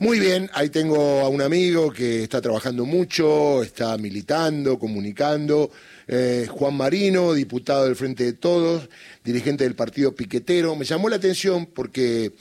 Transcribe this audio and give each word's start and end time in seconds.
Muy 0.00 0.18
bien, 0.18 0.48
ahí 0.54 0.70
tengo 0.70 1.20
a 1.20 1.28
un 1.28 1.42
amigo 1.42 1.92
que 1.92 2.22
está 2.22 2.40
trabajando 2.40 2.86
mucho, 2.86 3.62
está 3.62 3.98
militando, 3.98 4.78
comunicando. 4.78 5.70
Eh, 6.08 6.46
Juan 6.48 6.74
Marino, 6.74 7.34
diputado 7.34 7.84
del 7.84 7.96
Frente 7.96 8.24
de 8.24 8.32
Todos, 8.32 8.88
dirigente 9.22 9.64
del 9.64 9.74
partido 9.74 10.14
Piquetero. 10.14 10.74
Me 10.74 10.86
llamó 10.86 11.10
la 11.10 11.16
atención 11.16 11.66
porque 11.66 12.32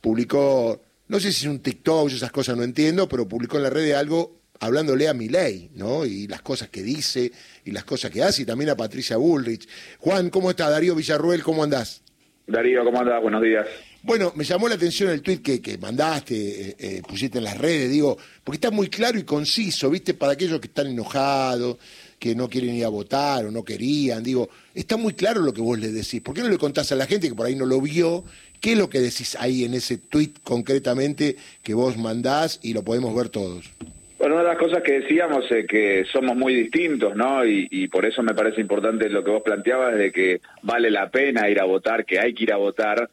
publicó, 0.00 0.82
no 1.06 1.20
sé 1.20 1.30
si 1.30 1.46
es 1.46 1.50
un 1.52 1.60
TikTok, 1.60 2.10
esas 2.10 2.32
cosas 2.32 2.56
no 2.56 2.64
entiendo, 2.64 3.08
pero 3.08 3.28
publicó 3.28 3.58
en 3.58 3.62
la 3.62 3.70
red 3.70 3.92
algo 3.92 4.40
hablándole 4.58 5.06
a 5.06 5.14
Milei, 5.14 5.70
¿no? 5.76 6.04
Y 6.04 6.26
las 6.26 6.42
cosas 6.42 6.70
que 6.70 6.82
dice 6.82 7.30
y 7.64 7.70
las 7.70 7.84
cosas 7.84 8.10
que 8.10 8.24
hace, 8.24 8.42
y 8.42 8.46
también 8.46 8.70
a 8.70 8.76
Patricia 8.76 9.16
Bullrich. 9.16 9.68
Juan, 10.00 10.28
¿cómo 10.28 10.50
está? 10.50 10.68
Darío 10.68 10.96
Villarruel, 10.96 11.44
¿cómo 11.44 11.62
andás? 11.62 12.02
Darío, 12.48 12.82
¿cómo 12.82 12.98
andás? 12.98 13.22
Buenos 13.22 13.42
días. 13.42 13.68
Bueno, 14.02 14.32
me 14.34 14.44
llamó 14.44 14.66
la 14.66 14.76
atención 14.76 15.10
el 15.10 15.20
tuit 15.20 15.42
que, 15.42 15.76
mandaste, 15.76 16.34
eh, 16.34 16.76
eh, 16.78 17.02
pusiste 17.06 17.36
en 17.36 17.44
las 17.44 17.58
redes, 17.58 17.90
digo, 17.90 18.16
porque 18.42 18.56
está 18.56 18.70
muy 18.70 18.88
claro 18.88 19.18
y 19.18 19.24
conciso, 19.24 19.90
¿viste? 19.90 20.14
Para 20.14 20.32
aquellos 20.32 20.58
que 20.58 20.68
están 20.68 20.86
enojados, 20.86 21.76
que 22.18 22.34
no 22.34 22.48
quieren 22.48 22.74
ir 22.74 22.86
a 22.86 22.88
votar 22.88 23.44
o 23.44 23.50
no 23.50 23.62
querían, 23.62 24.22
digo, 24.22 24.48
está 24.74 24.96
muy 24.96 25.12
claro 25.12 25.42
lo 25.42 25.52
que 25.52 25.60
vos 25.60 25.78
le 25.78 25.88
decís. 25.88 26.22
¿Por 26.22 26.34
qué 26.34 26.40
no 26.40 26.48
le 26.48 26.56
contás 26.56 26.92
a 26.92 26.96
la 26.96 27.06
gente 27.06 27.28
que 27.28 27.34
por 27.34 27.46
ahí 27.46 27.54
no 27.54 27.66
lo 27.66 27.78
vio? 27.80 28.24
¿Qué 28.60 28.72
es 28.72 28.78
lo 28.78 28.88
que 28.88 29.00
decís 29.00 29.36
ahí 29.38 29.64
en 29.64 29.74
ese 29.74 29.98
tuit 29.98 30.38
concretamente 30.42 31.36
que 31.62 31.74
vos 31.74 31.98
mandás 31.98 32.58
y 32.62 32.72
lo 32.72 32.82
podemos 32.82 33.14
ver 33.14 33.28
todos? 33.28 33.70
Bueno, 34.18 34.34
una 34.34 34.44
de 34.44 34.50
las 34.50 34.58
cosas 34.58 34.82
que 34.82 35.00
decíamos 35.00 35.50
es 35.50 35.66
que 35.66 36.04
somos 36.12 36.36
muy 36.36 36.54
distintos, 36.54 37.16
¿no? 37.16 37.44
Y, 37.46 37.68
y, 37.70 37.88
por 37.88 38.04
eso 38.04 38.22
me 38.22 38.34
parece 38.34 38.60
importante 38.60 39.08
lo 39.08 39.24
que 39.24 39.30
vos 39.30 39.42
planteabas 39.42 39.96
de 39.96 40.12
que 40.12 40.42
vale 40.62 40.90
la 40.90 41.08
pena 41.08 41.48
ir 41.48 41.58
a 41.58 41.64
votar, 41.64 42.04
que 42.04 42.18
hay 42.18 42.34
que 42.34 42.42
ir 42.42 42.52
a 42.52 42.58
votar, 42.58 43.08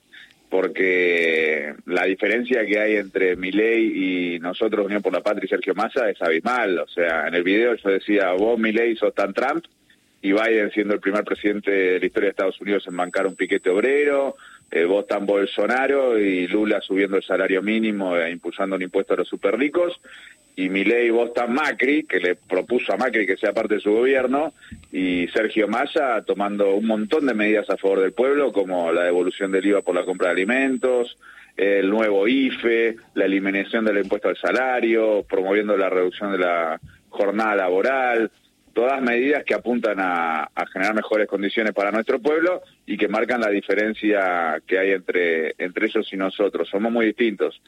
porque 0.49 1.73
la 1.85 2.05
diferencia 2.05 2.65
que 2.65 2.79
hay 2.79 2.95
entre 2.95 3.35
Milei 3.35 4.35
y 4.35 4.39
nosotros, 4.39 4.85
Unión 4.85 5.01
por 5.01 5.13
la 5.13 5.21
Patria 5.21 5.45
y 5.45 5.49
Sergio 5.49 5.75
Massa, 5.75 6.09
es 6.09 6.21
abismal. 6.21 6.79
O 6.79 6.87
sea, 6.87 7.27
en 7.27 7.35
el 7.35 7.43
video 7.43 7.75
yo 7.75 7.89
decía, 7.89 8.31
vos 8.31 8.57
Milei 8.57 8.95
sos 8.95 9.13
tan 9.13 9.33
Trump 9.33 9.65
y 10.21 10.31
Biden 10.31 10.71
siendo 10.71 10.93
el 10.93 10.99
primer 10.99 11.23
presidente 11.23 11.71
de 11.71 11.99
la 11.99 12.05
historia 12.05 12.27
de 12.27 12.31
Estados 12.31 12.61
Unidos 12.61 12.85
en 12.87 12.97
bancar 12.97 13.27
un 13.27 13.35
piquete 13.35 13.69
obrero, 13.69 14.35
eh, 14.71 14.85
vos 14.85 15.07
tan 15.07 15.25
Bolsonaro 15.25 16.19
y 16.19 16.47
Lula 16.47 16.81
subiendo 16.81 17.17
el 17.17 17.23
salario 17.23 17.61
mínimo 17.61 18.17
e 18.17 18.31
impulsando 18.31 18.75
un 18.75 18.81
impuesto 18.81 19.13
a 19.13 19.17
los 19.17 19.27
super 19.27 19.57
ricos, 19.57 19.99
y 20.55 20.69
Milei 20.69 21.11
vos 21.11 21.33
tan 21.33 21.53
Macri, 21.53 22.03
que 22.03 22.19
le 22.19 22.35
propuso 22.35 22.91
a 22.91 22.97
Macri 22.97 23.27
que 23.27 23.37
sea 23.37 23.53
parte 23.53 23.75
de 23.75 23.79
su 23.79 23.91
gobierno, 23.91 24.53
y 24.91 25.27
Sergio 25.27 25.67
Massa 25.67 26.23
tomando 26.25 26.73
un 26.73 26.87
montón 26.87 27.27
de 27.27 27.35
medidas 27.35 27.69
a 27.69 27.77
favor 27.77 28.01
del 28.01 28.13
pueblo, 28.13 28.51
como 28.51 28.91
la 28.91 29.03
devolución 29.03 29.51
del 29.51 29.65
IVA 29.65 29.83
por 29.83 29.93
la 29.93 30.03
compra 30.03 30.27
de 30.27 30.33
alimentos, 30.33 31.15
el 31.55 31.89
nuevo 31.89 32.27
IFE, 32.27 32.97
la 33.15 33.25
eliminación 33.25 33.85
del 33.85 33.99
impuesto 33.99 34.29
al 34.29 34.37
salario, 34.37 35.23
promoviendo 35.29 35.77
la 35.77 35.89
reducción 35.89 36.31
de 36.31 36.39
la 36.39 36.79
jornada 37.09 37.55
laboral, 37.55 38.31
todas 38.77 39.01
medidas 39.01 39.43
que 39.43 39.55
apuntan 39.55 39.97
a, 39.99 40.51
generar 40.71 40.93
mejores 40.93 41.27
condiciones 41.27 41.73
para 41.73 41.89
nuestro 41.89 42.19
pueblo 42.19 42.61
y 42.85 42.95
que 42.95 43.07
marcan 43.07 43.41
la 43.41 43.49
diferencia 43.49 44.61
que 44.67 44.77
hay 44.77 44.91
entre, 44.91 45.55
entre 45.57 45.87
ellos 45.87 46.07
y 46.13 46.15
nosotros. 46.15 46.69
Somos 46.69 46.91
muy 46.91 47.07
distintos. 47.07 47.59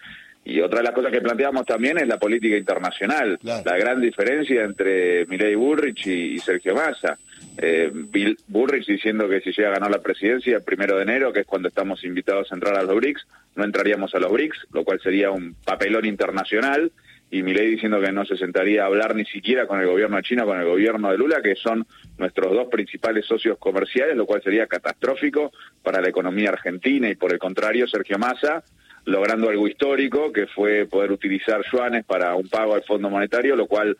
Y 0.45 0.61
otra 0.61 0.77
de 0.77 0.83
las 0.83 0.93
cosas 0.93 1.11
que 1.11 1.19
planteamos 1.19 1.65
también 1.65 1.97
es 1.97 2.07
la 2.07 2.19
política 2.19 2.55
internacional, 2.55 3.39
la 3.41 3.77
gran 3.77 3.99
diferencia 3.99 4.63
entre 4.63 5.25
Milei 5.25 5.55
Burrich 5.55 6.05
y, 6.05 6.37
Sergio 6.37 6.75
Massa. 6.75 7.17
Eh, 7.57 7.89
Bill 7.91 8.37
Burrich 8.47 8.85
diciendo 8.85 9.27
que 9.27 9.41
si 9.41 9.51
llega 9.51 9.69
a 9.69 9.79
ganar 9.79 9.89
la 9.89 10.03
presidencia 10.03 10.57
el 10.57 10.63
primero 10.63 10.95
de 10.95 11.01
enero, 11.01 11.33
que 11.33 11.39
es 11.39 11.47
cuando 11.47 11.69
estamos 11.69 12.03
invitados 12.03 12.51
a 12.51 12.55
entrar 12.55 12.77
a 12.77 12.83
los 12.83 12.95
BRICS, 12.95 13.25
no 13.55 13.63
entraríamos 13.63 14.13
a 14.13 14.19
los 14.19 14.31
BRICS, 14.31 14.67
lo 14.73 14.83
cual 14.83 14.99
sería 15.01 15.31
un 15.31 15.55
papelón 15.65 16.05
internacional 16.05 16.91
y 17.31 17.43
Milei 17.43 17.69
diciendo 17.69 18.01
que 18.01 18.11
no 18.11 18.25
se 18.25 18.37
sentaría 18.37 18.83
a 18.83 18.87
hablar 18.87 19.15
ni 19.15 19.25
siquiera 19.25 19.67
con 19.67 19.79
el 19.79 19.87
gobierno 19.87 20.17
de 20.17 20.23
China, 20.23 20.45
con 20.45 20.59
el 20.59 20.65
gobierno 20.65 21.11
de 21.11 21.17
Lula, 21.17 21.41
que 21.41 21.55
son 21.55 21.85
nuestros 22.17 22.53
dos 22.53 22.67
principales 22.69 23.25
socios 23.25 23.57
comerciales, 23.59 24.15
lo 24.15 24.25
cual 24.25 24.41
sería 24.41 24.67
catastrófico 24.67 25.51
para 25.83 26.01
la 26.01 26.09
economía 26.09 26.49
argentina. 26.49 27.09
Y 27.09 27.15
por 27.15 27.31
el 27.31 27.39
contrario, 27.39 27.87
Sergio 27.87 28.17
Massa 28.17 28.63
logrando 29.05 29.49
algo 29.49 29.67
histórico, 29.67 30.31
que 30.31 30.47
fue 30.47 30.85
poder 30.85 31.11
utilizar 31.11 31.61
yuanes 31.71 32.05
para 32.05 32.35
un 32.35 32.47
pago 32.47 32.75
al 32.75 32.83
Fondo 32.83 33.09
Monetario, 33.09 33.55
lo 33.55 33.67
cual 33.67 33.97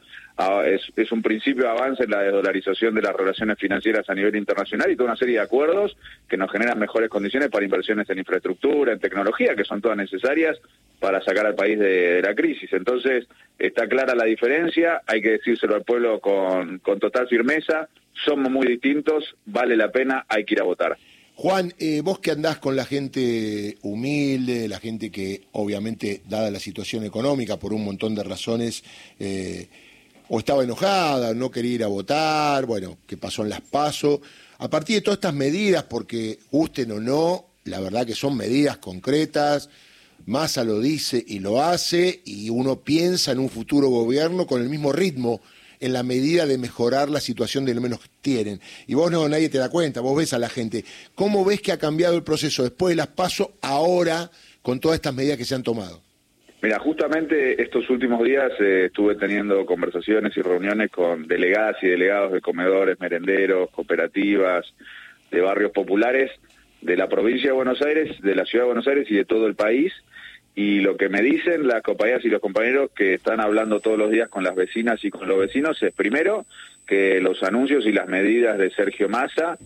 es, 0.66 1.12
un 1.12 1.22
principio 1.22 1.64
de 1.64 1.70
avance 1.70 2.04
en 2.04 2.12
la 2.12 2.22
desdolarización 2.22 2.96
de 2.96 3.02
las 3.02 3.14
relaciones 3.14 3.58
financieras 3.58 4.10
a 4.10 4.16
nivel 4.16 4.36
internacional 4.36 4.90
y 4.90 4.96
toda 4.96 5.10
una 5.10 5.18
serie 5.18 5.36
de 5.36 5.42
acuerdos 5.42 5.98
que 6.30 6.38
nos 6.38 6.52
generan 6.52 6.80
mejores 6.80 7.10
condiciones 7.10 7.50
para 7.50 7.66
inversiones 7.66 8.10
en 8.10 8.20
infraestructura, 8.20 8.94
en 8.94 9.00
tecnología, 9.00 9.56
que 9.56 9.66
son 9.66 9.82
todas 9.82 9.98
necesarias 9.98 10.58
para 11.00 11.22
sacar 11.22 11.46
al 11.46 11.56
país 11.56 11.78
de, 11.78 12.22
la 12.22 12.34
crisis. 12.36 12.72
Entonces, 12.72 13.28
está 13.58 13.88
clara 13.88 14.16
la 14.16 14.26
diferencia, 14.26 15.02
hay 15.06 15.22
que 15.22 15.32
decírselo 15.32 15.76
al 15.76 15.84
pueblo 15.84 16.20
con, 16.20 16.80
con 16.80 17.00
total 17.00 17.28
firmeza, 17.28 17.90
somos 18.26 18.50
muy 18.52 18.68
distintos, 18.68 19.36
vale 19.46 19.76
la 19.76 19.92
pena, 19.92 20.26
hay 20.30 20.46
que 20.46 20.56
ir 20.56 20.62
a 20.62 20.66
votar. 20.66 20.98
Juan, 21.36 21.74
eh, 21.80 22.02
vos 22.04 22.20
que 22.20 22.32
andás 22.32 22.60
con 22.60 22.76
la 22.76 22.84
gente 22.84 23.78
humilde, 23.82 24.68
la 24.68 24.78
gente 24.80 25.10
que 25.10 25.44
obviamente, 25.54 26.22
dada 26.28 26.52
la 26.52 26.60
situación 26.60 27.06
económica, 27.06 27.58
por 27.58 27.72
un 27.72 27.86
montón 27.86 28.14
de 28.14 28.24
razones, 28.24 28.84
eh, 29.22 29.70
o 30.30 30.40
estaba 30.40 30.64
enojada, 30.64 31.34
no 31.34 31.52
quería 31.52 31.74
ir 31.74 31.84
a 31.84 31.88
votar, 31.88 32.66
bueno, 32.66 32.98
que 33.08 33.18
pasó 33.18 33.44
en 33.44 33.50
las 33.50 33.62
pasos. 33.62 34.20
A 34.60 34.70
partir 34.70 34.96
de 34.96 35.02
todas 35.02 35.18
estas 35.18 35.34
medidas, 35.34 35.84
porque 35.84 36.40
gusten 36.52 36.92
o 36.92 37.00
no, 37.00 37.46
la 37.66 37.80
verdad 37.80 38.06
que 38.06 38.16
son 38.16 38.38
medidas 38.38 38.78
concretas, 38.78 39.70
Massa 40.26 40.64
lo 40.64 40.80
dice 40.80 41.24
y 41.26 41.40
lo 41.40 41.64
hace, 41.64 42.22
y 42.26 42.50
uno 42.50 42.82
piensa 42.82 43.32
en 43.32 43.40
un 43.40 43.50
futuro 43.50 43.90
gobierno 43.90 44.46
con 44.46 44.62
el 44.62 44.70
mismo 44.70 44.92
ritmo 44.92 45.42
en 45.80 45.94
la 45.94 46.04
medida 46.04 46.46
de 46.46 46.58
mejorar 46.58 47.10
la 47.10 47.22
situación 47.22 47.66
de 47.66 47.74
lo 47.74 47.82
menos 47.82 48.02
que 48.02 48.10
tienen. 48.22 48.62
Y 48.86 48.94
vos 48.94 49.10
no, 49.12 49.28
nadie 49.28 49.50
te 49.50 49.58
da 49.58 49.70
cuenta, 49.70 50.02
vos 50.02 50.18
ves 50.18 50.34
a 50.34 50.40
la 50.40 50.50
gente. 50.50 50.86
¿Cómo 51.16 51.44
ves 51.46 51.62
que 51.62 51.72
ha 51.72 51.80
cambiado 51.80 52.16
el 52.16 52.24
proceso 52.24 52.64
después 52.64 52.92
de 52.92 52.98
las 52.98 53.08
pasos 53.08 53.48
ahora 53.62 54.30
con 54.62 54.80
todas 54.80 54.98
estas 54.98 55.14
medidas 55.14 55.38
que 55.38 55.46
se 55.46 55.56
han 55.56 55.64
tomado? 55.64 56.02
Mira, 56.62 56.78
justamente 56.80 57.62
estos 57.62 57.90
últimos 57.90 58.22
días 58.22 58.52
eh, 58.60 58.86
estuve 58.88 59.16
teniendo 59.16 59.66
conversaciones 59.66 60.36
y 60.36 60.42
reuniones 60.42 60.92
con 60.92 61.26
delegadas 61.26 61.78
y 61.82 61.88
delegados 61.88 62.34
de 62.34 62.42
comedores, 62.42 63.00
merenderos, 63.00 63.70
cooperativas, 63.70 64.74
de 65.32 65.42
barrios 65.42 65.72
populares 65.72 66.32
de 66.82 66.98
la 66.98 67.08
provincia 67.08 67.50
de 67.50 67.56
Buenos 67.56 67.82
Aires, 67.82 68.20
de 68.22 68.36
la 68.36 68.46
ciudad 68.46 68.66
de 68.66 68.72
Buenos 68.72 68.88
Aires 68.88 69.10
y 69.10 69.16
de 69.16 69.26
todo 69.26 69.48
el 69.48 69.56
país, 69.56 69.94
y 70.56 70.82
lo 70.82 70.98
que 70.98 71.08
me 71.08 71.22
dicen 71.22 71.68
las 71.68 71.82
compañeras 71.82 72.26
y 72.26 72.30
los 72.30 72.42
compañeros 72.42 72.92
que 72.94 73.14
están 73.14 73.40
hablando 73.40 73.80
todos 73.80 73.98
los 73.98 74.12
días 74.12 74.30
con 74.30 74.44
las 74.44 74.56
vecinas 74.56 75.04
y 75.06 75.10
con 75.10 75.28
los 75.28 75.40
vecinos 75.40 75.82
es 75.82 75.94
primero 75.94 76.46
que 76.86 77.22
los 77.22 77.42
anuncios 77.44 77.86
y 77.86 77.94
las 77.94 78.08
medidas 78.08 78.58
de 78.58 78.72
Sergio 78.72 79.08
Massa 79.08 79.58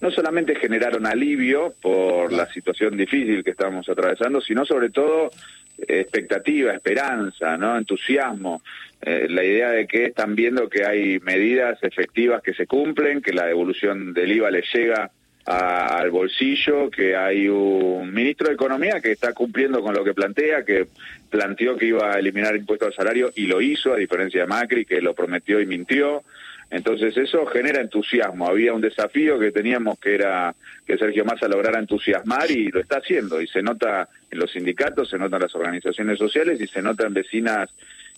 no 0.00 0.10
solamente 0.10 0.54
generaron 0.54 1.06
alivio 1.06 1.74
por 1.80 2.32
la 2.32 2.46
situación 2.46 2.96
difícil 2.96 3.44
que 3.44 3.50
estamos 3.50 3.88
atravesando, 3.88 4.40
sino 4.40 4.64
sobre 4.64 4.90
todo 4.90 5.30
expectativa, 5.78 6.72
esperanza, 6.72 7.56
no 7.56 7.76
entusiasmo, 7.76 8.62
eh, 9.02 9.26
la 9.28 9.44
idea 9.44 9.70
de 9.70 9.86
que 9.86 10.06
están 10.06 10.34
viendo 10.34 10.68
que 10.68 10.84
hay 10.84 11.20
medidas 11.20 11.78
efectivas 11.82 12.42
que 12.42 12.54
se 12.54 12.66
cumplen, 12.66 13.20
que 13.20 13.32
la 13.32 13.46
devolución 13.46 14.14
del 14.14 14.32
IVA 14.32 14.50
les 14.50 14.72
llega 14.72 15.10
al 15.44 16.10
bolsillo, 16.10 16.90
que 16.90 17.14
hay 17.14 17.48
un 17.48 18.12
ministro 18.12 18.48
de 18.48 18.54
Economía 18.54 19.00
que 19.00 19.12
está 19.12 19.32
cumpliendo 19.32 19.80
con 19.80 19.94
lo 19.94 20.02
que 20.02 20.12
plantea, 20.12 20.64
que 20.64 20.88
planteó 21.30 21.76
que 21.76 21.86
iba 21.86 22.14
a 22.14 22.18
eliminar 22.18 22.56
impuestos 22.56 22.88
al 22.88 22.94
salario 22.94 23.30
y 23.36 23.46
lo 23.46 23.60
hizo, 23.60 23.92
a 23.92 23.96
diferencia 23.96 24.40
de 24.40 24.46
Macri, 24.48 24.84
que 24.84 25.00
lo 25.00 25.14
prometió 25.14 25.60
y 25.60 25.66
mintió. 25.66 26.24
Entonces 26.70 27.16
eso 27.16 27.46
genera 27.46 27.80
entusiasmo. 27.80 28.48
Había 28.48 28.72
un 28.72 28.80
desafío 28.80 29.38
que 29.38 29.52
teníamos 29.52 29.98
que 29.98 30.14
era 30.14 30.54
que 30.84 30.98
Sergio 30.98 31.24
Massa 31.24 31.48
lograra 31.48 31.78
entusiasmar 31.78 32.50
y 32.50 32.70
lo 32.70 32.80
está 32.80 32.98
haciendo. 32.98 33.40
Y 33.40 33.46
se 33.46 33.62
nota 33.62 34.08
en 34.30 34.38
los 34.38 34.50
sindicatos, 34.50 35.08
se 35.08 35.18
nota 35.18 35.36
en 35.36 35.42
las 35.42 35.54
organizaciones 35.54 36.18
sociales 36.18 36.60
y 36.60 36.66
se 36.66 36.82
nota 36.82 37.06
en 37.06 37.14
vecinas 37.14 37.70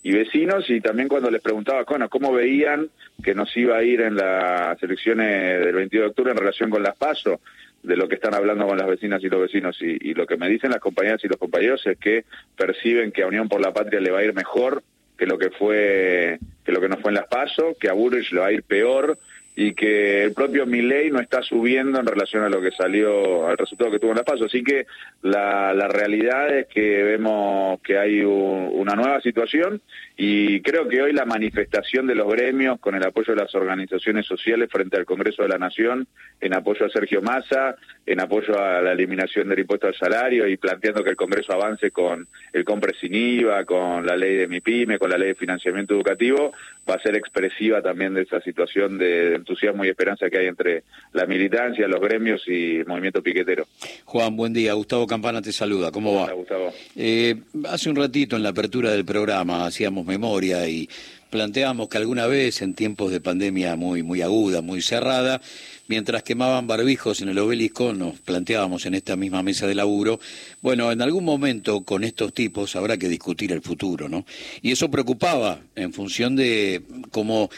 y 0.03 0.13
vecinos 0.13 0.69
y 0.71 0.81
también 0.81 1.09
cuando 1.09 1.31
les 1.31 1.43
preguntaba 1.43 1.85
bueno, 1.85 2.09
cómo 2.09 2.33
veían 2.33 2.89
que 3.23 3.35
nos 3.35 3.55
iba 3.57 3.77
a 3.77 3.83
ir 3.83 4.01
en 4.01 4.15
las 4.15 4.81
elecciones 4.83 5.65
del 5.65 5.75
22 5.75 6.05
de 6.05 6.11
octubre 6.11 6.31
en 6.31 6.37
relación 6.37 6.71
con 6.71 6.83
las 6.83 6.97
PASO, 6.97 7.41
de 7.83 7.97
lo 7.97 8.09
que 8.09 8.17
están 8.17 8.35
hablando 8.35 8.67
con 8.67 8.79
las 8.79 8.87
vecinas 8.87 9.23
y 9.23 9.29
los 9.29 9.41
vecinos 9.41 9.77
y, 9.81 10.15
lo 10.15 10.27
que 10.27 10.37
me 10.37 10.49
dicen 10.49 10.71
las 10.71 10.81
compañeras 10.81 11.25
y 11.25 11.29
los 11.29 11.37
compañeros 11.37 11.85
es 11.87 11.99
que 11.99 12.25
perciben 12.57 13.13
que 13.13 13.23
a 13.23 13.27
Unión 13.27 13.49
por 13.49 13.61
la 13.61 13.73
Patria 13.73 14.01
le 14.01 14.11
va 14.11 14.19
a 14.19 14.25
ir 14.25 14.35
mejor 14.35 14.83
que 15.19 15.27
lo 15.27 15.37
que 15.37 15.51
fue 15.51 16.39
que 16.65 16.73
lo 16.73 16.81
que 16.81 16.89
nos 16.89 17.01
fue 17.01 17.11
en 17.11 17.17
las 17.17 17.27
PASO, 17.27 17.77
que 17.79 17.89
a 17.89 17.93
Burrich 17.93 18.31
le 18.33 18.41
va 18.41 18.47
a 18.47 18.53
ir 18.53 18.63
peor 18.63 19.19
y 19.61 19.75
que 19.75 20.23
el 20.23 20.35
propio 20.35 20.67
Milei 20.67 21.11
no 21.11 21.19
está 21.19 21.43
subiendo 21.43 21.99
en 21.99 22.07
relación 22.07 22.45
a 22.45 22.49
lo 22.49 22.61
que 22.61 22.71
salió, 22.71 23.49
al 23.49 23.59
resultado 23.59 23.91
que 23.91 23.99
tuvo 23.99 24.13
en 24.13 24.19
la 24.19 24.23
paso. 24.23 24.45
Así 24.45 24.63
que 24.63 24.87
la, 25.23 25.75
la 25.75 25.89
realidad 25.89 26.57
es 26.57 26.69
que 26.69 27.03
vemos 27.03 27.81
que 27.81 27.99
hay 27.99 28.23
una 28.23 28.95
nueva 28.95 29.21
situación 29.21 29.81
y 30.17 30.61
creo 30.61 30.89
que 30.89 31.03
hoy 31.03 31.13
la 31.13 31.25
manifestación 31.25 32.07
de 32.07 32.15
los 32.15 32.29
gremios 32.33 32.79
con 32.79 32.95
el 32.95 33.05
apoyo 33.05 33.35
de 33.35 33.41
las 33.41 33.53
organizaciones 33.57 34.27
sociales 34.27 34.71
frente 34.71 34.97
al 34.97 35.05
Congreso 35.05 35.43
de 35.43 35.49
la 35.49 35.59
Nación, 35.59 36.07
en 36.41 36.55
apoyo 36.55 36.87
a 36.87 36.91
Sergio 36.91 37.21
Massa, 37.21 37.75
en 38.07 38.21
apoyo 38.21 38.57
a 38.61 38.81
la 38.81 38.93
eliminación 38.93 39.49
del 39.49 39.59
impuesto 39.59 39.89
al 39.89 39.95
salario 39.97 40.47
y 40.47 40.57
planteando 40.57 41.03
que 41.03 41.11
el 41.11 41.17
Congreso 41.17 41.53
avance 41.53 41.91
con 41.91 42.29
el 42.53 42.65
compre 42.65 42.95
sin 43.01 43.13
IVA, 43.13 43.65
con 43.65 44.07
la 44.07 44.17
ley 44.17 44.37
de 44.37 44.47
MIPYME, 44.47 45.01
con 45.01 45.11
la 45.11 45.19
ley 45.19 45.29
de 45.29 45.35
financiamiento 45.35 45.95
educativo, 45.95 46.53
va 46.89 46.95
a 46.95 47.03
ser 47.03 47.17
expresiva 47.17 47.83
también 47.83 48.15
de 48.15 48.23
esa 48.23 48.41
situación 48.41 48.99
de 48.99 49.35
entusiasmo 49.35 49.85
y 49.85 49.89
esperanza 49.89 50.31
que 50.31 50.39
hay 50.39 50.47
entre 50.47 50.85
la 51.13 51.27
militancia, 51.27 51.87
los 51.87 52.01
gremios 52.01 52.43
y 52.47 52.77
el 52.77 52.87
movimiento 52.87 53.23
piquetero. 53.23 53.67
Juan, 54.05 54.37
buen 54.37 54.53
día. 54.53 54.73
Gustavo 54.73 55.07
Campana 55.07 55.43
te 55.43 55.53
saluda. 55.53 55.91
¿Cómo 55.91 56.15
va? 56.15 56.25
Hola, 56.25 56.33
Gustavo. 56.33 56.73
Eh, 56.97 57.37
hace 57.67 57.91
un 57.91 57.97
ratito 57.97 58.37
en 58.37 58.43
la 58.43 58.51
apertura 58.51 58.91
del 58.91 59.05
programa 59.05 59.67
hacíamos 59.67 60.07
memoria 60.07 60.67
y 60.69 60.89
planteamos 61.31 61.89
que 61.89 61.99
alguna 61.99 62.27
vez 62.27 62.63
en 62.63 62.75
tiempos 62.75 63.11
de 63.11 63.21
pandemia 63.21 63.77
muy, 63.77 64.03
muy 64.03 64.23
aguda, 64.23 64.63
muy 64.63 64.83
cerrada, 64.83 65.41
mientras 65.87 66.23
quemaban 66.23 66.67
barbijos 66.67 67.21
en 67.21 67.29
el 67.29 67.39
obelisco, 67.39 67.93
nos 67.93 68.21
planteábamos 68.21 68.87
en 68.87 68.95
esta 68.95 69.17
misma 69.17 69.43
mesa 69.43 69.67
de 69.67 69.75
laburo, 69.75 70.21
bueno, 70.61 70.93
en 70.93 71.03
algún 71.03 71.25
momento 71.25 71.83
con 71.83 72.05
estos 72.05 72.33
tipos 72.33 72.77
habrá 72.77 72.97
que 72.97 73.09
discutir 73.09 73.53
el 73.53 73.63
futuro, 73.63 74.09
¿no? 74.09 74.25
Y 74.63 74.73
eso 74.73 74.91
preocupaba 74.91 75.61
en 75.75 75.93
función 75.93 76.37
de 76.37 76.83
cómo 77.11 77.51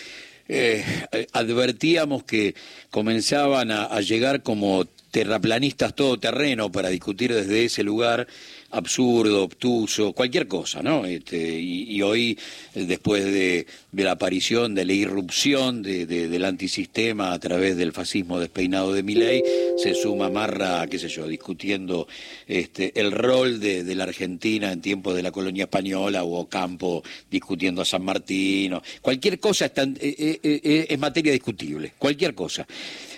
eh, 0.52 0.84
advertíamos 1.32 2.25
que 2.25 2.56
comenzaban 2.90 3.70
a, 3.70 4.00
llegar 4.00 4.43
como 4.43 4.84
terraplanistas 5.12 5.94
todoterreno 5.94 6.72
para 6.72 6.88
discutir 6.88 7.32
desde 7.32 7.64
ese 7.64 7.84
lugar 7.84 8.26
absurdo, 8.70 9.44
obtuso, 9.44 10.12
cualquier 10.12 10.46
cosa, 10.46 10.82
¿no? 10.82 11.05
Este, 11.05 11.58
y, 11.58 12.00
hoy, 12.02 12.38
después 12.75 13.25
de, 13.25 13.67
la 13.93 14.12
aparición, 14.12 14.75
de 14.75 14.84
la 14.84 14.93
irrupción 14.93 15.82
del 15.82 16.44
antisistema 16.44 17.32
a 17.32 17.38
través 17.38 17.76
del 17.76 17.93
fascismo 17.93 18.38
despeinado 18.38 18.93
de 18.93 19.02
Miley, 19.02 19.43
se 19.76 19.94
suma 19.94 20.31
Marra, 20.31 20.87
qué 20.87 20.99
sé 20.99 21.08
yo, 21.08 21.26
discutiendo 21.26 22.06
este, 22.46 22.99
el 23.00 23.12
rol 23.12 23.61
de, 23.61 23.94
la 23.94 24.05
Argentina 24.05 24.72
en 24.72 24.81
tiempos 24.81 25.17
de 25.17 25.22
la 25.22 25.32
colonia 25.32 25.64
española, 25.64 26.25
o 26.25 26.49
Campo 26.49 27.02
discutiendo 27.31 27.82
a 27.82 27.84
San 27.84 28.05
Martín, 28.05 28.75
cualquier 29.02 29.38
cosa 29.38 29.67
eh, 29.67 29.72
eh, 30.00 30.40
eh, 30.43 30.87
es 30.88 30.99
materia 30.99 31.32
discutible, 31.32 31.93
cualquier 31.99 32.34
cosa. 32.34 32.67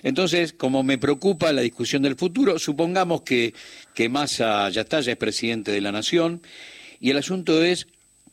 Entonces, 0.03 0.53
como 0.53 0.83
me 0.83 0.99
preocupa 0.99 1.53
la 1.53 1.63
discusión 1.63 2.03
del 2.03 2.17
futuro, 2.17 2.59
supongamos 2.59 3.23
que, 3.23 3.55
que 3.95 4.09
Massa 4.09 4.69
ya 4.71 4.83
está, 4.83 5.01
ya 5.01 5.13
es 5.13 5.19
presidente 5.19 5.73
de 5.73 5.81
la 5.81 5.93
Nación, 5.93 6.43
y 7.01 7.11
el 7.11 7.17
asunto 7.19 7.63
es 7.63 7.87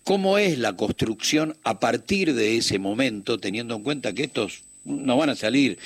cómo 0.03 0.37
es 0.37 0.57
la 0.57 0.75
construcción 0.75 1.57
a 1.63 1.79
partir 1.79 2.33
de 2.33 2.57
ese 2.57 2.79
momento, 2.79 3.39
teniendo 3.39 3.75
en 3.75 3.83
cuenta 3.83 4.13
que 4.13 4.23
estos 4.23 4.63
no 4.85 5.17
van 5.17 5.29
a 5.29 5.35
salir 5.35 5.77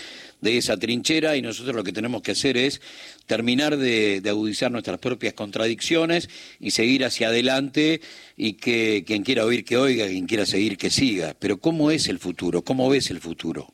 de 0.42 0.58
esa 0.58 0.78
trinchera 0.78 1.36
y 1.36 1.42
nosotros 1.42 1.76
lo 1.76 1.84
que 1.84 1.94
tenemos 1.94 2.22
que 2.22 2.32
hacer 2.32 2.58
es 2.58 2.82
terminar 3.26 3.78
de, 3.78 4.22
de, 4.22 4.30
agudizar 4.30 4.72
nuestras 4.72 5.00
propias 5.00 5.34
contradicciones 5.34 6.30
y 6.60 6.72
seguir 6.72 7.06
hacia 7.06 7.30
adelante 7.30 8.02
y 8.38 8.54
que 8.54 9.04
quien 9.08 9.24
quiera 9.24 9.46
oír 9.46 9.64
que 9.64 9.78
oiga, 9.78 10.08
quien 10.08 10.28
quiera 10.28 10.46
seguir 10.46 10.78
que 10.78 10.90
siga. 10.90 11.36
Pero 11.40 11.58
¿cómo 11.58 11.92
es 11.92 12.08
el 12.08 12.20
futuro? 12.20 12.62
¿Cómo 12.62 12.90
ves 12.90 13.10
el 13.10 13.20
futuro? 13.20 13.74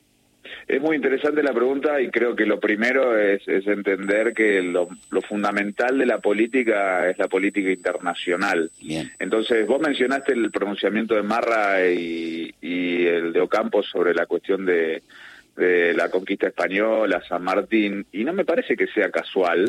Es 0.66 0.80
muy 0.80 0.96
interesante 0.96 1.42
la 1.42 1.52
pregunta 1.52 2.00
y 2.00 2.10
creo 2.10 2.36
que 2.36 2.46
lo 2.46 2.60
primero 2.60 3.18
es, 3.18 3.42
entender 3.46 4.32
que 4.32 4.62
lo, 4.62 4.88
fundamental 5.28 5.98
de 5.98 6.06
la 6.06 6.18
política 6.18 7.08
es 7.08 7.18
la 7.18 7.28
política 7.28 7.70
internacional. 7.70 8.70
Entonces, 9.18 9.66
vos 9.66 9.80
mencionaste 9.80 10.32
el 10.32 10.50
pronunciamiento 10.50 11.14
de 11.14 11.22
Marra 11.22 11.84
y, 11.90 12.54
el 12.62 13.32
de 13.32 13.40
Ocampo 13.40 13.82
sobre 13.82 14.14
la 14.14 14.26
cuestión 14.26 14.64
de, 14.64 15.02
la 15.56 16.08
conquista 16.08 16.46
española, 16.46 17.22
San 17.28 17.42
Martín, 17.42 18.06
y 18.12 18.24
no 18.24 18.32
me 18.32 18.44
parece 18.44 18.76
que 18.76 18.86
sea 18.86 19.10
casual 19.10 19.66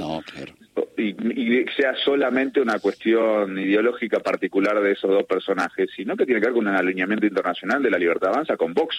y, 0.96 1.10
y, 1.10 1.66
sea 1.76 1.96
solamente 1.96 2.62
una 2.62 2.80
cuestión 2.80 3.58
ideológica 3.58 4.20
particular 4.20 4.80
de 4.82 4.92
esos 4.94 5.10
dos 5.10 5.26
personajes, 5.26 5.90
sino 5.96 6.16
que 6.16 6.26
tiene 6.26 6.40
que 6.40 6.48
ver 6.48 6.56
con 6.56 6.68
un 6.68 6.76
alineamiento 6.76 7.26
internacional 7.26 7.84
de 7.84 7.90
la 7.90 7.98
libertad 7.98 8.30
avanza 8.30 8.56
con 8.56 8.74
Vox. 8.74 8.96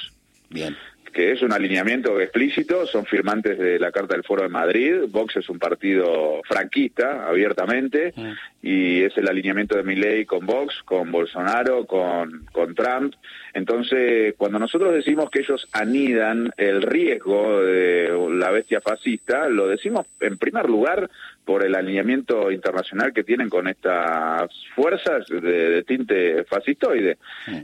Bien 0.50 0.76
que 1.12 1.32
es 1.32 1.43
un 1.43 1.53
alineamiento 1.53 2.19
explícito, 2.20 2.87
son 2.87 3.05
firmantes 3.05 3.59
de 3.59 3.79
la 3.79 3.93
Carta 3.93 4.14
del 4.14 4.25
Foro 4.25 4.43
de 4.43 4.49
Madrid, 4.49 5.03
Vox 5.09 5.37
es 5.37 5.49
un 5.49 5.59
partido 5.59 6.41
franquista, 6.44 7.29
abiertamente, 7.29 8.14
mm. 8.17 8.32
y 8.62 9.03
es 9.03 9.17
el 9.19 9.29
alineamiento 9.29 9.76
de 9.76 9.82
Milley 9.82 10.25
con 10.25 10.47
Vox, 10.47 10.82
con 10.85 11.12
Bolsonaro, 11.12 11.85
con, 11.85 12.47
con 12.53 12.75
Trump. 12.75 13.14
Entonces, 13.53 14.35
cuando 14.38 14.59
nosotros 14.59 14.94
decimos 14.94 15.31
que 15.31 15.41
ellos 15.41 15.69
anidan 15.73 16.53
el 16.56 16.81
riesgo 16.82 17.61
de 17.61 18.11
la 18.31 18.50
bestia 18.50 18.81
fascista, 18.81 19.49
lo 19.49 19.69
decimos 19.69 20.06
en 20.20 20.38
primer 20.38 20.70
lugar 20.70 21.11
por 21.44 21.67
el 21.67 21.75
alineamiento 21.75 22.50
internacional 22.50 23.12
que 23.12 23.25
tienen 23.25 23.50
con 23.50 23.67
estas 23.67 24.50
fuerzas 24.75 25.26
de, 25.29 25.82
tinte 25.82 26.44
fascistoide. 26.44 27.19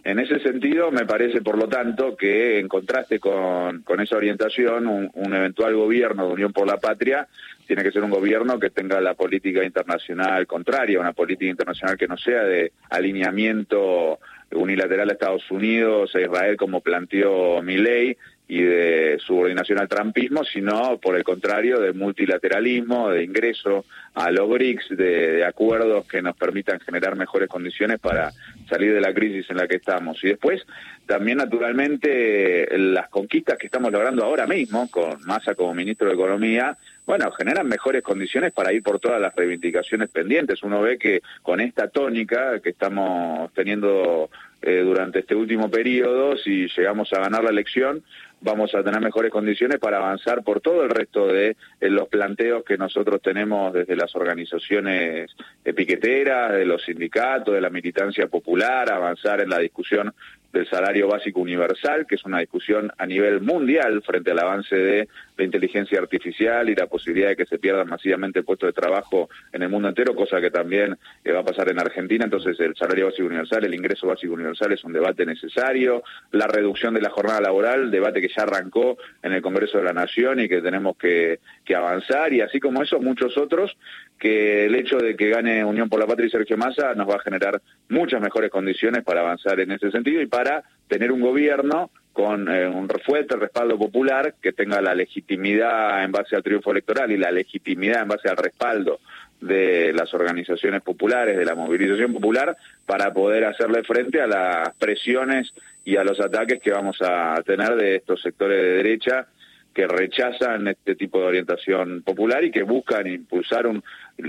En 0.04 0.18
ese 0.18 0.40
sentido, 0.40 0.90
me 0.90 1.06
parece, 1.06 1.40
por 1.40 1.56
lo 1.56 1.68
tanto, 1.68 2.16
que 2.16 2.58
en 2.58 2.68
contraste 2.68 3.20
con, 3.20 3.37
con 3.84 4.00
esa 4.00 4.16
orientación, 4.16 4.86
un, 4.86 5.10
un, 5.14 5.34
eventual 5.34 5.74
gobierno 5.74 6.26
de 6.26 6.32
Unión 6.32 6.52
por 6.52 6.66
la 6.66 6.78
Patria 6.78 7.26
tiene 7.66 7.82
que 7.82 7.92
ser 7.92 8.02
un 8.02 8.10
gobierno 8.10 8.58
que 8.58 8.70
tenga 8.70 9.00
la 9.00 9.14
política 9.14 9.62
internacional 9.62 10.46
contraria, 10.46 10.98
una 10.98 11.12
política 11.12 11.50
internacional 11.50 11.98
que 11.98 12.08
no 12.08 12.16
sea 12.16 12.42
de 12.44 12.72
alineamiento 12.88 14.18
unilateral 14.52 15.10
a 15.10 15.12
Estados 15.12 15.50
Unidos, 15.50 16.14
a 16.14 16.20
Israel, 16.20 16.56
como 16.56 16.80
planteó 16.80 17.62
Milley, 17.62 18.16
y 18.50 18.62
de 18.62 19.18
subordinación 19.20 19.78
al 19.78 19.88
trampismo, 19.88 20.42
sino 20.42 20.96
por 20.98 21.16
el 21.16 21.22
contrario 21.22 21.80
de 21.80 21.92
multilateralismo, 21.92 23.10
de 23.10 23.22
ingreso 23.22 23.84
a 24.14 24.30
los 24.30 24.48
BRICS, 24.48 24.96
de, 24.96 25.44
acuerdos 25.44 26.06
que 26.08 26.22
nos 26.22 26.34
permitan 26.34 26.80
generar 26.80 27.14
mejores 27.14 27.48
condiciones 27.48 28.00
para 28.00 28.32
salir 28.68 28.94
de 28.94 29.02
la 29.02 29.12
crisis 29.12 29.50
en 29.50 29.58
la 29.58 29.68
que 29.68 29.76
estamos. 29.76 30.24
Y 30.24 30.28
después, 30.28 30.64
también 31.04 31.36
naturalmente, 31.38 32.66
las 32.78 33.10
conquistas 33.10 33.58
que 33.58 33.66
estamos 33.66 33.92
logrando 33.92 34.24
ahora 34.24 34.46
mismo, 34.46 34.90
con 34.90 35.22
Massa 35.26 35.54
como 35.54 35.74
ministro 35.74 36.08
de 36.08 36.14
Economía, 36.14 36.74
bueno, 37.08 37.32
generan 37.32 37.66
mejores 37.66 38.02
condiciones 38.02 38.52
para 38.52 38.70
ir 38.70 38.82
por 38.82 39.00
todas 39.00 39.18
las 39.18 39.34
reivindicaciones 39.34 40.10
pendientes. 40.10 40.62
Uno 40.62 40.82
ve 40.82 40.98
que 40.98 41.22
con 41.40 41.58
esta 41.58 41.88
tónica 41.88 42.60
que 42.60 42.68
estamos 42.68 43.50
teniendo 43.54 44.28
eh, 44.60 44.82
durante 44.84 45.20
este 45.20 45.34
último 45.34 45.70
periodo, 45.70 46.36
si 46.36 46.68
llegamos 46.68 47.10
a 47.14 47.20
ganar 47.20 47.42
la 47.44 47.48
elección, 47.48 48.02
vamos 48.42 48.74
a 48.74 48.82
tener 48.84 49.00
mejores 49.00 49.32
condiciones 49.32 49.78
para 49.78 49.96
avanzar 49.96 50.42
por 50.42 50.60
todo 50.60 50.82
el 50.82 50.90
resto 50.90 51.28
de 51.28 51.56
eh, 51.80 51.88
los 51.88 52.08
planteos 52.08 52.62
que 52.62 52.76
nosotros 52.76 53.22
tenemos 53.22 53.72
desde 53.72 53.96
las 53.96 54.14
organizaciones 54.14 55.34
piqueteras, 55.64 56.52
de 56.52 56.66
los 56.66 56.82
sindicatos, 56.82 57.54
de 57.54 57.62
la 57.62 57.70
militancia 57.70 58.26
popular, 58.26 58.92
avanzar 58.92 59.40
en 59.40 59.48
la 59.48 59.58
discusión 59.58 60.12
del 60.52 60.68
salario 60.68 61.08
básico 61.08 61.40
universal, 61.40 62.06
que 62.06 62.16
es 62.16 62.24
una 62.24 62.40
discusión 62.40 62.90
a 62.96 63.06
nivel 63.06 63.40
mundial 63.40 64.02
frente 64.02 64.30
al 64.30 64.38
avance 64.40 64.76
de 64.76 65.08
la 65.38 65.44
inteligencia 65.44 66.00
artificial 66.00 66.68
y 66.68 66.74
la 66.74 66.88
posibilidad 66.88 67.28
de 67.28 67.36
que 67.36 67.46
se 67.46 67.58
pierdan 67.58 67.88
masivamente 67.88 68.42
puestos 68.42 68.68
de 68.68 68.72
trabajo 68.72 69.30
en 69.52 69.62
el 69.62 69.68
mundo 69.68 69.88
entero, 69.88 70.14
cosa 70.14 70.40
que 70.40 70.50
también 70.50 70.98
eh, 71.24 71.32
va 71.32 71.40
a 71.40 71.44
pasar 71.44 71.70
en 71.70 71.78
Argentina. 71.78 72.24
Entonces, 72.24 72.58
el 72.58 72.74
salario 72.74 73.06
básico 73.06 73.28
universal, 73.28 73.64
el 73.64 73.74
ingreso 73.74 74.08
básico 74.08 74.34
universal 74.34 74.72
es 74.72 74.82
un 74.82 74.92
debate 74.92 75.24
necesario. 75.24 76.02
La 76.32 76.48
reducción 76.48 76.92
de 76.92 77.00
la 77.00 77.10
jornada 77.10 77.40
laboral, 77.40 77.90
debate 77.90 78.20
que 78.20 78.28
ya 78.28 78.42
arrancó 78.42 78.98
en 79.22 79.32
el 79.32 79.40
Congreso 79.40 79.78
de 79.78 79.84
la 79.84 79.92
Nación 79.92 80.40
y 80.40 80.48
que 80.48 80.60
tenemos 80.60 80.96
que, 80.96 81.38
que 81.64 81.76
avanzar. 81.76 82.32
Y 82.32 82.40
así 82.40 82.58
como 82.58 82.82
eso, 82.82 82.98
muchos 82.98 83.38
otros 83.38 83.76
que 84.18 84.66
el 84.66 84.74
hecho 84.74 84.98
de 84.98 85.14
que 85.16 85.28
gane 85.28 85.64
Unión 85.64 85.88
por 85.88 86.00
la 86.00 86.06
Patria 86.06 86.26
y 86.26 86.30
Sergio 86.30 86.56
Massa 86.56 86.94
nos 86.94 87.08
va 87.08 87.14
a 87.14 87.20
generar 87.20 87.62
muchas 87.88 88.20
mejores 88.20 88.50
condiciones 88.50 89.04
para 89.04 89.20
avanzar 89.20 89.60
en 89.60 89.70
ese 89.70 89.92
sentido 89.92 90.20
y 90.20 90.26
para 90.26 90.64
tener 90.88 91.12
un 91.12 91.20
gobierno 91.20 91.90
con 92.18 92.48
eh, 92.52 92.66
un 92.66 92.88
fuerte 93.06 93.36
respaldo 93.36 93.78
popular 93.78 94.34
que 94.42 94.52
tenga 94.52 94.80
la 94.80 94.92
legitimidad 94.92 96.02
en 96.02 96.10
base 96.10 96.34
al 96.34 96.42
triunfo 96.42 96.72
electoral 96.72 97.12
y 97.12 97.16
la 97.16 97.30
legitimidad 97.30 98.02
en 98.02 98.08
base 98.08 98.28
al 98.28 98.36
respaldo 98.36 98.98
de 99.40 99.92
las 99.92 100.12
organizaciones 100.12 100.82
populares, 100.82 101.38
de 101.38 101.44
la 101.44 101.54
movilización 101.54 102.12
popular, 102.12 102.56
para 102.86 103.12
poder 103.12 103.44
hacerle 103.44 103.84
frente 103.84 104.20
a 104.20 104.26
las 104.26 104.74
presiones 104.74 105.54
y 105.84 105.94
a 105.94 106.02
los 106.02 106.18
ataques 106.18 106.60
que 106.60 106.72
vamos 106.72 107.00
a 107.02 107.40
tener 107.46 107.76
de 107.76 107.94
estos 107.94 108.20
sectores 108.20 108.60
de 108.62 108.72
derecha 108.82 109.28
que 109.74 109.86
rechazan 109.86 110.68
este 110.68 110.96
tipo 110.96 111.20
de 111.20 111.26
orientación 111.26 112.02
popular 112.02 112.44
y 112.44 112.50
que 112.50 112.62
buscan 112.62 113.06
impulsar 113.06 113.66
un, 113.66 113.82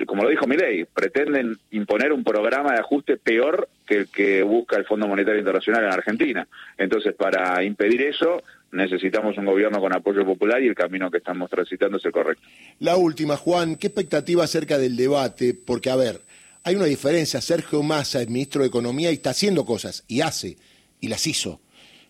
como 0.05 0.24
lo 0.24 0.29
dijo 0.29 0.46
Milei, 0.46 0.86
pretenden 0.86 1.58
imponer 1.72 2.13
un 2.13 2.24
programa 2.24 2.74
de 2.74 2.79
ajuste 2.79 3.17
peor 3.17 3.67
que 3.88 3.96
el 3.96 4.08
que 4.10 4.43
busca 4.43 4.77
el 4.77 4.86
Fondo 4.86 5.08
Monetario 5.08 5.39
Internacional 5.39 5.86
en 5.86 5.91
Argentina. 5.91 6.48
Entonces, 6.77 7.15
para 7.15 7.63
impedir 7.63 8.03
eso, 8.03 8.43
necesitamos 8.72 9.38
un 9.38 9.46
gobierno 9.46 9.79
con 9.79 9.96
apoyo 9.96 10.24
popular 10.24 10.62
y 10.62 10.67
el 10.67 10.75
camino 10.75 11.10
que 11.10 11.17
estamos 11.17 11.50
transitando 11.50 11.98
es 11.98 12.05
el 12.05 12.12
correcto. 12.12 12.48
La 12.79 12.98
última, 12.98 13.36
Juan, 13.36 13.75
¿qué 13.75 13.88
expectativa 13.88 14.43
acerca 14.43 14.77
del 14.77 14.96
debate? 14.96 15.55
Porque, 15.55 15.89
a 15.89 15.96
ver, 15.96 16.22
hay 16.63 16.75
una 16.75 16.86
diferencia. 16.86 17.41
Sergio 17.41 17.81
Massa 17.81 18.22
es 18.22 18.29
ministro 18.29 18.62
de 18.62 18.67
Economía 18.67 19.10
y 19.10 19.15
está 19.15 19.31
haciendo 19.31 19.65
cosas, 19.65 20.03
y 20.08 20.22
hace, 20.22 20.58
y 21.01 21.08
las 21.08 21.25
hizo. 21.25 21.60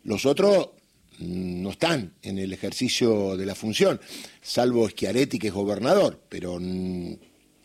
Los 0.03 0.25
otros 0.25 0.69
no 1.20 1.72
están 1.72 2.12
en 2.24 2.40
el 2.40 2.54
ejercicio 2.54 3.38
de 3.38 3.46
la 3.46 3.56
función, 3.56 4.00
salvo 4.42 4.88
Schiaretti, 4.90 5.40
que 5.40 5.48
es 5.48 5.54
gobernador, 5.54 6.20
pero 6.30 6.58
mm, 6.60 7.14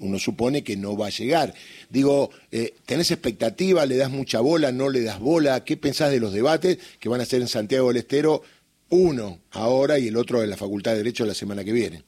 uno 0.00 0.18
supone 0.18 0.64
que 0.64 0.76
no 0.76 0.96
va 0.96 1.06
a 1.06 1.10
llegar. 1.10 1.54
Digo, 1.88 2.30
eh, 2.50 2.74
¿tenés 2.86 3.10
expectativa? 3.10 3.86
¿Le 3.86 3.96
das 3.96 4.10
mucha 4.10 4.40
bola? 4.40 4.72
¿No 4.72 4.90
le 4.90 5.02
das 5.02 5.20
bola? 5.20 5.64
¿Qué 5.64 5.76
pensás 5.76 6.10
de 6.10 6.20
los 6.20 6.32
debates 6.32 6.78
que 6.98 7.08
van 7.08 7.20
a 7.20 7.24
ser 7.24 7.40
en 7.40 7.48
Santiago 7.48 7.88
del 7.88 7.98
Estero? 7.98 8.42
Uno 8.90 9.38
ahora 9.52 9.98
y 9.98 10.08
el 10.08 10.16
otro 10.16 10.42
en 10.42 10.50
la 10.50 10.56
Facultad 10.56 10.92
de 10.92 10.98
Derecho 10.98 11.24
la 11.24 11.34
semana 11.34 11.64
que 11.64 11.72
viene. 11.72 12.02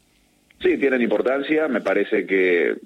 Sí, 0.63 0.79
tienen 0.79 1.03
importancia. 1.03 1.69
Me 1.69 1.81
parece 1.81 2.27
que 2.27 2.77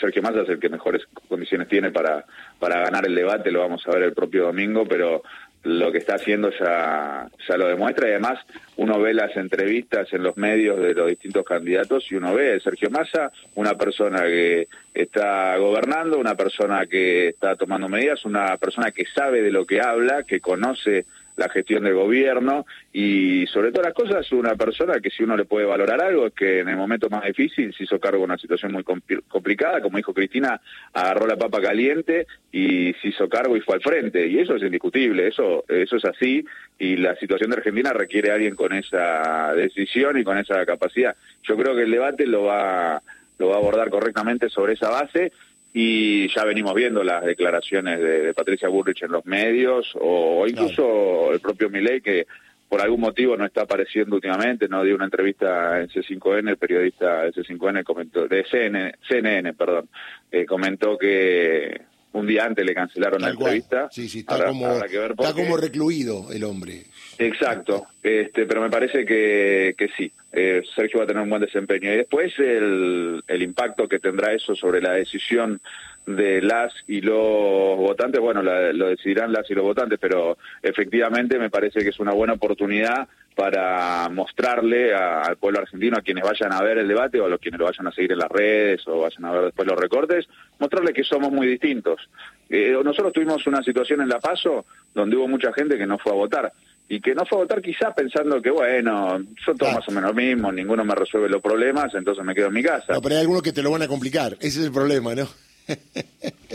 Sergio 0.00 0.22
Massa 0.22 0.42
es 0.42 0.48
el 0.48 0.58
que 0.58 0.68
mejores 0.68 1.02
condiciones 1.28 1.68
tiene 1.68 1.90
para, 1.90 2.24
para 2.58 2.80
ganar 2.80 3.06
el 3.06 3.14
debate. 3.14 3.52
Lo 3.52 3.60
vamos 3.60 3.86
a 3.86 3.92
ver 3.92 4.02
el 4.02 4.14
propio 4.14 4.44
domingo, 4.44 4.84
pero 4.86 5.22
lo 5.62 5.92
que 5.92 5.98
está 5.98 6.14
haciendo 6.14 6.50
ya, 6.50 7.28
ya 7.48 7.56
lo 7.56 7.68
demuestra. 7.68 8.08
Y 8.08 8.12
además 8.12 8.38
uno 8.76 8.98
ve 8.98 9.12
las 9.12 9.36
entrevistas 9.36 10.12
en 10.12 10.22
los 10.22 10.36
medios 10.36 10.80
de 10.80 10.94
los 10.94 11.08
distintos 11.08 11.44
candidatos 11.44 12.10
y 12.10 12.14
uno 12.14 12.34
ve 12.34 12.54
a 12.54 12.60
Sergio 12.60 12.90
Massa, 12.90 13.30
una 13.54 13.74
persona 13.74 14.22
que 14.22 14.68
está 14.94 15.56
gobernando, 15.58 16.18
una 16.18 16.34
persona 16.34 16.86
que 16.86 17.28
está 17.28 17.56
tomando 17.56 17.88
medidas, 17.88 18.24
una 18.24 18.56
persona 18.56 18.90
que 18.90 19.04
sabe 19.06 19.42
de 19.42 19.50
lo 19.50 19.66
que 19.66 19.80
habla, 19.80 20.22
que 20.22 20.40
conoce 20.40 21.04
la 21.40 21.48
gestión 21.48 21.84
del 21.84 21.94
gobierno 21.94 22.66
y 22.92 23.46
sobre 23.46 23.72
todas 23.72 23.86
las 23.86 23.94
cosas 23.94 24.30
una 24.32 24.56
persona 24.56 25.00
que 25.00 25.08
si 25.08 25.22
uno 25.22 25.38
le 25.38 25.46
puede 25.46 25.64
valorar 25.64 26.02
algo 26.02 26.26
es 26.26 26.34
que 26.34 26.60
en 26.60 26.68
el 26.68 26.76
momento 26.76 27.08
más 27.08 27.24
difícil 27.24 27.74
se 27.74 27.84
hizo 27.84 27.98
cargo 27.98 28.18
de 28.18 28.24
una 28.24 28.36
situación 28.36 28.72
muy 28.72 28.84
complicada, 28.84 29.80
como 29.80 29.96
dijo 29.96 30.12
Cristina, 30.12 30.60
agarró 30.92 31.26
la 31.26 31.36
papa 31.36 31.62
caliente 31.62 32.26
y 32.52 32.92
se 33.00 33.08
hizo 33.08 33.26
cargo 33.28 33.56
y 33.56 33.60
fue 33.60 33.76
al 33.76 33.80
frente 33.80 34.26
y 34.26 34.38
eso 34.38 34.54
es 34.54 34.62
indiscutible, 34.62 35.28
eso 35.28 35.64
eso 35.66 35.96
es 35.96 36.04
así 36.04 36.44
y 36.78 36.96
la 36.96 37.16
situación 37.16 37.50
de 37.50 37.56
Argentina 37.56 37.94
requiere 37.94 38.30
a 38.30 38.34
alguien 38.34 38.54
con 38.54 38.74
esa 38.74 39.54
decisión 39.54 40.18
y 40.18 40.24
con 40.24 40.36
esa 40.36 40.64
capacidad. 40.66 41.16
Yo 41.42 41.56
creo 41.56 41.74
que 41.74 41.84
el 41.84 41.90
debate 41.90 42.26
lo 42.26 42.44
va 42.44 43.00
lo 43.38 43.48
va 43.48 43.54
a 43.54 43.58
abordar 43.58 43.88
correctamente 43.88 44.50
sobre 44.50 44.74
esa 44.74 44.90
base 44.90 45.32
y 45.72 46.28
ya 46.34 46.44
venimos 46.44 46.74
viendo 46.74 47.02
las 47.04 47.24
declaraciones 47.24 48.00
de, 48.00 48.34
Patricia 48.34 48.68
Burrich 48.68 49.02
en 49.02 49.12
los 49.12 49.24
medios 49.24 49.92
o, 50.00 50.46
incluso 50.46 51.32
el 51.32 51.40
propio 51.40 51.70
Milei 51.70 52.00
que 52.00 52.26
por 52.68 52.80
algún 52.80 53.00
motivo 53.00 53.36
no 53.36 53.44
está 53.44 53.62
apareciendo 53.62 54.14
últimamente, 54.14 54.68
no 54.68 54.84
dio 54.84 54.94
una 54.94 55.06
entrevista 55.06 55.80
en 55.80 55.88
C5N, 55.88 56.50
el 56.50 56.56
periodista 56.56 57.22
de 57.22 57.32
C5N 57.32 57.82
comentó, 57.82 58.28
de 58.28 58.44
CNN, 58.44 59.54
perdón, 59.54 59.88
eh, 60.30 60.46
comentó 60.46 60.96
que 60.96 61.80
un 62.12 62.26
día 62.26 62.44
antes 62.44 62.64
le 62.64 62.74
cancelaron 62.74 63.20
la 63.22 63.30
entrevista. 63.30 63.88
Sí, 63.90 64.08
sí, 64.08 64.20
está, 64.20 64.44
como, 64.46 64.68
está 64.72 65.32
como 65.32 65.56
recluido 65.56 66.32
el 66.32 66.44
hombre. 66.44 66.84
Exacto, 67.18 67.86
este, 68.02 68.46
pero 68.46 68.62
me 68.62 68.70
parece 68.70 69.04
que, 69.04 69.74
que 69.76 69.88
sí, 69.96 70.10
eh, 70.32 70.62
Sergio 70.74 70.98
va 70.98 71.04
a 71.04 71.06
tener 71.06 71.22
un 71.22 71.30
buen 71.30 71.42
desempeño. 71.42 71.92
Y 71.92 71.98
después 71.98 72.32
el, 72.38 73.22
el 73.26 73.42
impacto 73.42 73.88
que 73.88 73.98
tendrá 73.98 74.32
eso 74.32 74.54
sobre 74.54 74.80
la 74.80 74.92
decisión 74.92 75.60
de 76.06 76.40
las 76.42 76.72
y 76.88 77.00
los 77.00 77.76
votantes, 77.76 78.20
bueno, 78.20 78.42
lo 78.42 78.88
decidirán 78.88 79.32
las 79.32 79.48
y 79.50 79.54
los 79.54 79.64
votantes, 79.64 79.98
pero 80.00 80.38
efectivamente 80.62 81.38
me 81.38 81.50
parece 81.50 81.82
que 81.82 81.90
es 81.90 82.00
una 82.00 82.12
buena 82.12 82.32
oportunidad 82.32 83.08
para 83.34 84.08
mostrarle 84.08 84.94
al 84.94 85.36
pueblo 85.36 85.60
argentino, 85.60 85.96
a 85.96 86.02
quienes 86.02 86.24
vayan 86.24 86.52
a 86.52 86.62
ver 86.62 86.78
el 86.78 86.88
debate 86.88 87.20
o 87.20 87.26
a 87.26 87.28
los 87.28 87.40
quienes 87.40 87.58
lo 87.58 87.66
vayan 87.66 87.86
a 87.86 87.92
seguir 87.92 88.12
en 88.12 88.18
las 88.18 88.30
redes 88.30 88.86
o 88.86 89.00
vayan 89.00 89.24
a 89.24 89.32
ver 89.32 89.44
después 89.46 89.66
los 89.66 89.78
recortes, 89.78 90.28
mostrarle 90.58 90.92
que 90.92 91.04
somos 91.04 91.30
muy 91.30 91.46
distintos. 91.46 92.08
Eh, 92.48 92.76
nosotros 92.84 93.12
tuvimos 93.12 93.46
una 93.46 93.62
situación 93.62 94.00
en 94.00 94.08
La 94.08 94.18
Paso 94.18 94.66
donde 94.94 95.16
hubo 95.16 95.28
mucha 95.28 95.52
gente 95.52 95.78
que 95.78 95.86
no 95.86 95.98
fue 95.98 96.12
a 96.12 96.16
votar 96.16 96.52
y 96.88 97.00
que 97.00 97.14
no 97.14 97.24
fue 97.24 97.38
a 97.38 97.42
votar 97.42 97.62
quizá 97.62 97.94
pensando 97.94 98.42
que, 98.42 98.50
bueno, 98.50 99.22
son 99.44 99.56
todos 99.56 99.74
más 99.74 99.88
o 99.88 99.92
menos 99.92 100.12
mismos, 100.12 100.52
ninguno 100.52 100.84
me 100.84 100.94
resuelve 100.96 101.28
los 101.28 101.40
problemas, 101.40 101.94
entonces 101.94 102.24
me 102.24 102.34
quedo 102.34 102.48
en 102.48 102.54
mi 102.54 102.64
casa. 102.64 102.94
No, 102.94 103.00
pero 103.00 103.14
hay 103.14 103.20
algunos 103.20 103.42
que 103.42 103.52
te 103.52 103.62
lo 103.62 103.70
van 103.70 103.82
a 103.82 103.88
complicar, 103.88 104.32
ese 104.40 104.58
es 104.58 104.66
el 104.66 104.72
problema, 104.72 105.14
¿no? 105.14 105.28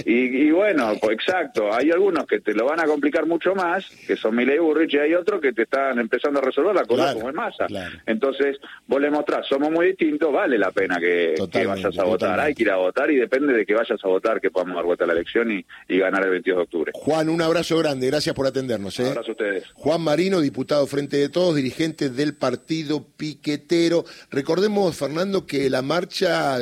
Y, 0.05 0.51
bueno, 0.51 0.93
pues 1.01 1.15
exacto, 1.15 1.73
hay 1.73 1.89
algunos 1.89 2.27
que 2.27 2.39
te 2.39 2.53
lo 2.53 2.65
van 2.65 2.79
a 2.79 2.85
complicar 2.85 3.25
mucho 3.25 3.55
más, 3.55 3.85
que 4.05 4.15
son 4.17 4.35
Milei 4.35 4.59
Burrich, 4.59 4.93
y 4.93 4.97
hay 4.97 5.13
otros 5.13 5.39
que 5.39 5.53
te 5.53 5.63
están 5.63 5.97
empezando 5.99 6.39
a 6.39 6.41
resolver 6.43 6.75
la 6.75 6.83
cosa 6.85 7.13
como 7.13 7.29
en 7.29 7.35
masa. 7.35 7.65
Entonces, 8.05 8.57
vos 8.87 9.01
le 9.01 9.09
mostrás, 9.09 9.47
somos 9.47 9.71
muy 9.71 9.87
distintos, 9.87 10.31
vale 10.33 10.57
la 10.57 10.71
pena 10.71 10.99
que, 10.99 11.35
vayas 11.65 11.97
a 11.97 12.03
votar, 12.03 12.39
hay 12.39 12.53
que 12.53 12.63
ir 12.63 12.71
a 12.71 12.77
votar 12.77 13.09
y 13.09 13.15
depende 13.15 13.53
de 13.53 13.65
que 13.65 13.73
vayas 13.73 13.99
a 14.03 14.07
votar 14.07 14.41
que 14.41 14.51
podamos 14.51 14.75
dar 14.75 14.85
vuelta 14.85 15.05
a 15.05 15.07
la 15.07 15.13
elección 15.13 15.51
y, 15.51 15.65
ganar 16.05 16.23
el 16.23 16.29
22 16.31 16.57
de 16.57 16.63
octubre. 16.63 16.91
Juan, 16.93 17.29
un 17.29 17.41
abrazo 17.41 17.77
grande, 17.79 18.07
gracias 18.07 18.35
por 18.35 18.45
atendernos. 18.45 18.99
¿eh? 18.99 19.03
Un 19.03 19.09
abrazo 19.09 19.29
a 19.29 19.31
ustedes. 19.31 19.63
Juan 19.73 20.01
Marino, 20.01 20.39
diputado 20.41 20.85
Frente 20.85 21.17
de 21.17 21.29
Todos, 21.29 21.55
dirigente 21.55 22.09
del 22.09 22.35
partido 22.35 23.03
Piquetero. 23.17 24.05
Recordemos, 24.29 24.95
Fernando, 24.95 25.47
que 25.47 25.69
la 25.69 25.81
marcha 25.81 26.57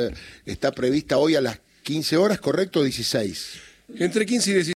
está 0.46 0.72
prevista 0.72 1.18
hoy 1.18 1.34
a 1.34 1.40
las 1.40 1.60
15 1.84 2.16
horas, 2.16 2.40
¿correcto? 2.40 2.82
16. 2.82 3.60
Entre 3.96 4.26
15 4.26 4.50
y 4.50 4.54
16. 4.54 4.68